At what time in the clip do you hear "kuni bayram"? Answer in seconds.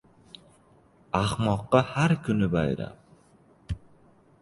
2.25-2.95